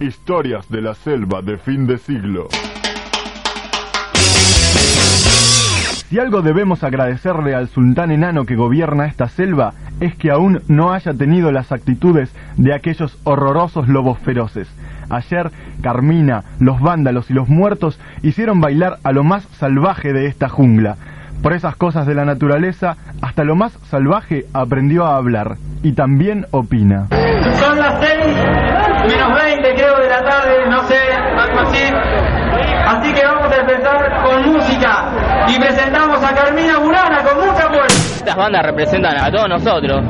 Historias 0.00 0.68
de 0.68 0.80
la 0.80 0.94
selva 0.94 1.42
de 1.42 1.58
fin 1.58 1.84
de 1.88 1.98
siglo. 1.98 2.46
Si 6.08 6.20
algo 6.20 6.40
debemos 6.40 6.84
agradecerle 6.84 7.56
al 7.56 7.66
sultán 7.66 8.12
enano 8.12 8.44
que 8.44 8.54
gobierna 8.54 9.06
esta 9.06 9.26
selva 9.26 9.72
es 9.98 10.14
que 10.14 10.30
aún 10.30 10.62
no 10.68 10.92
haya 10.92 11.14
tenido 11.14 11.50
las 11.50 11.72
actitudes 11.72 12.32
de 12.56 12.74
aquellos 12.74 13.18
horrorosos 13.24 13.88
lobos 13.88 14.20
feroces. 14.20 14.68
Ayer, 15.10 15.50
Carmina, 15.82 16.44
los 16.60 16.80
vándalos 16.80 17.28
y 17.32 17.34
los 17.34 17.48
muertos 17.48 17.98
hicieron 18.22 18.60
bailar 18.60 18.98
a 19.02 19.10
lo 19.10 19.24
más 19.24 19.42
salvaje 19.58 20.12
de 20.12 20.26
esta 20.26 20.48
jungla. 20.48 20.96
Por 21.42 21.54
esas 21.54 21.74
cosas 21.74 22.06
de 22.06 22.14
la 22.14 22.24
naturaleza, 22.24 22.96
hasta 23.20 23.42
lo 23.42 23.56
más 23.56 23.72
salvaje 23.90 24.44
aprendió 24.52 25.06
a 25.06 25.16
hablar 25.16 25.56
y 25.82 25.90
también 25.92 26.46
opina. 26.52 27.08
Son 27.58 27.76
las 27.76 28.00
6 28.00 28.78
menos 29.08 29.34
20 29.34 29.74
creo 29.74 29.98
de 29.98 30.08
la 30.08 30.22
tarde, 30.22 30.66
no 30.68 30.82
sé, 30.86 30.98
algo 31.12 31.60
así. 31.60 31.82
Así 32.86 33.12
que 33.12 33.24
vamos 33.24 33.52
a 33.52 33.56
empezar 33.88 34.24
con 34.24 34.52
música 34.52 35.46
y 35.48 35.58
presentamos 35.58 36.22
a 36.22 36.34
Carmina 36.34 36.78
Burana 36.78 37.22
con 37.22 37.46
mucha 37.46 37.68
fuerza. 37.68 38.16
Estas 38.16 38.36
bandas 38.36 38.62
representan 38.64 39.18
a 39.18 39.30
todos 39.30 39.48
nosotros 39.48 40.04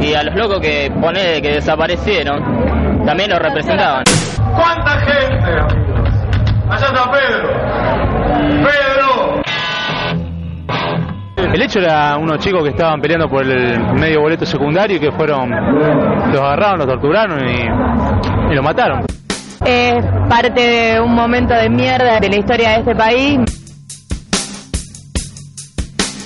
y 0.00 0.14
a 0.14 0.22
los 0.24 0.34
locos 0.34 0.60
que 0.60 0.90
pone 1.00 1.40
que 1.40 1.52
desaparecieron 1.52 3.04
también 3.04 3.30
los 3.30 3.38
representaban. 3.38 4.04
¿Cuánta 4.54 4.90
gente, 5.00 5.36
amigos? 5.44 5.72
Allá 6.68 6.86
está 6.86 7.10
Pedro. 7.12 7.48
Pedro. 8.64 9.42
El 11.36 11.62
hecho 11.62 11.78
era 11.78 12.16
unos 12.16 12.38
chicos 12.38 12.62
que 12.64 12.70
estaban 12.70 13.00
peleando 13.00 13.28
por 13.28 13.44
el 13.44 13.78
medio 13.94 14.20
boleto 14.20 14.44
secundario 14.44 14.96
y 14.96 15.00
que 15.00 15.12
fueron, 15.12 15.48
los 15.50 16.40
agarraron, 16.40 16.78
los 16.78 16.88
torturaron 16.88 17.48
y, 17.48 17.62
y 18.50 18.54
los 18.54 18.64
mataron. 18.64 19.06
Es 19.68 19.96
parte 20.28 20.60
de 20.60 21.00
un 21.00 21.12
momento 21.12 21.52
de 21.52 21.68
mierda 21.68 22.20
de 22.20 22.28
la 22.28 22.36
historia 22.36 22.70
de 22.70 22.76
este 22.76 22.94
país. 22.94 23.40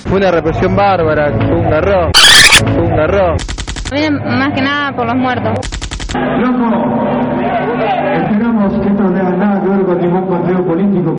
Fue 0.03 0.17
una 0.19 0.29
represión 0.29 0.75
bárbara, 0.75 1.31
fue 1.31 1.55
un 1.55 1.67
garrón, 1.67 2.11
fue 2.75 2.83
un 2.83 2.95
garrón. 2.95 3.37
Miren, 3.91 4.13
más 4.37 4.53
que 4.53 4.61
nada 4.61 4.91
por 4.91 5.07
los 5.07 5.15
muertos. 5.15 5.53
Loco, 6.13 6.65
esperamos 8.13 8.73
que 8.79 8.89
esto 8.89 9.03
no 9.03 9.11
tenga 9.11 9.31
nada 9.31 9.61
que 9.61 9.69
ver 9.69 9.85
con 9.85 9.97
ningún 9.97 10.29
partido 10.29 10.63
político. 10.63 11.15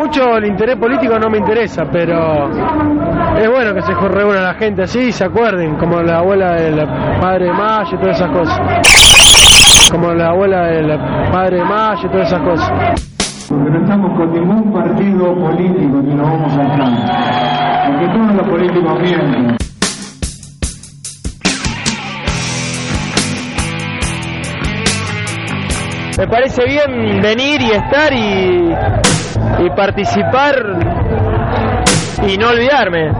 Mucho 0.00 0.38
el 0.38 0.46
interés 0.46 0.76
político 0.76 1.18
no 1.18 1.28
me 1.28 1.36
interesa, 1.36 1.82
pero 1.92 2.48
es 3.36 3.50
bueno 3.50 3.74
que 3.74 3.82
se 3.82 3.92
reúna 3.92 4.40
la 4.40 4.54
gente 4.54 4.84
así 4.84 4.98
y 4.98 5.12
se 5.12 5.26
acuerden, 5.26 5.76
como 5.76 6.00
la 6.00 6.20
abuela 6.20 6.54
del 6.54 6.78
padre 7.20 7.44
de 7.44 7.52
Mayo 7.52 7.90
y 7.92 8.00
todas 8.00 8.16
esas 8.16 8.30
cosas. 8.30 9.90
Como 9.90 10.14
la 10.14 10.30
abuela 10.30 10.68
del 10.68 10.98
padre 11.30 11.58
de 11.58 11.64
Mayo 11.64 12.00
y 12.02 12.12
todas 12.12 12.28
esas 12.28 12.40
cosas. 12.40 12.70
Porque 13.50 13.70
no 13.70 13.82
estamos 13.82 14.16
con 14.16 14.32
ningún 14.32 14.72
partido 14.72 15.34
político 15.34 16.00
ni 16.02 16.14
nos 16.14 16.30
vamos 16.30 16.56
a 16.56 16.62
entrar. 16.62 17.90
Porque 17.90 18.06
todos 18.06 18.34
los 18.36 18.48
políticos 18.48 19.00
mienten. 19.02 19.56
Me 26.16 26.26
parece 26.26 26.64
bien 26.64 27.20
venir 27.20 27.60
y 27.60 27.70
estar 27.72 28.12
y, 28.14 28.74
y 29.58 29.70
participar 29.70 30.54
y 32.26 32.36
no 32.36 32.48
olvidarme. 32.48 33.12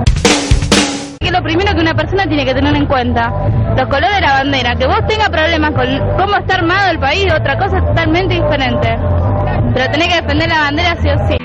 Que 1.20 1.30
lo 1.30 1.42
primero 1.42 1.74
que 1.74 1.80
una 1.80 1.94
persona 1.94 2.26
tiene 2.26 2.44
que 2.44 2.54
tener 2.54 2.74
en 2.74 2.86
cuenta, 2.86 3.30
los 3.76 3.88
colores 3.88 4.14
de 4.14 4.20
la 4.20 4.32
bandera. 4.32 4.74
Que 4.74 4.86
vos 4.86 5.00
tengas 5.06 5.28
problemas 5.28 5.72
con 5.72 5.86
cómo 6.16 6.36
está 6.36 6.54
armado 6.54 6.90
el 6.92 6.98
país, 6.98 7.26
otra 7.32 7.58
cosa 7.58 7.80
totalmente 7.80 8.34
diferente. 8.34 8.98
Pero 9.74 9.90
tenés 9.92 10.08
que 10.08 10.22
defender 10.22 10.48
la 10.48 10.60
bandera 10.60 10.96
sí 11.00 11.08
o 11.08 11.28
sí. 11.28 11.36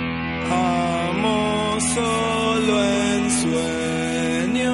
Amo 0.49 1.79
solo 1.79 2.83
en 2.83 3.29
sueño. 3.31 4.73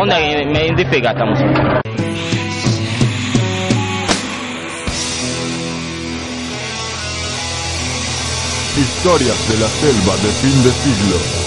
Onda 0.00 0.16
que 0.18 0.46
me 0.46 0.66
identifica 0.66 1.10
esta 1.10 1.24
música. 1.24 1.80
Historias 8.76 9.48
de 9.48 9.56
la 9.58 9.68
selva 9.68 10.16
de 10.16 10.30
fin 10.32 10.62
de 10.64 10.72
siglo. 10.72 11.44